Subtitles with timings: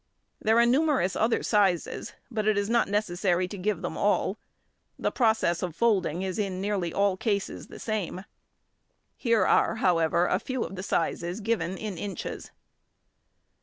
[0.41, 4.39] There are numerous other sizes, but it is not necessary to give them all;
[4.97, 8.25] the process of folding is in nearly all cases the same;
[9.15, 12.49] here are however, a few of the sizes given in inches.